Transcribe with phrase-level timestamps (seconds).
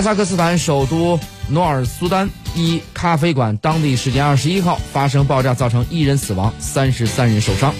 [0.00, 1.20] 哈萨克斯坦首都
[1.50, 7.74] 诺尔苏丹一咖啡馆当地时间二十一号发生爆炸造成一人死亡三十三人受伤。